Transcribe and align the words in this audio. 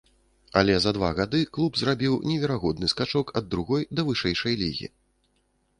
Але 0.61 0.77
за 0.85 0.93
два 0.97 1.09
гады 1.19 1.41
клуб 1.57 1.77
зрабіў 1.81 2.15
неверагодны 2.31 2.91
скачок 2.95 3.33
ад 3.41 3.45
другой 3.53 3.87
да 3.99 4.09
вышэйшай 4.11 4.61
лігі. 4.65 4.87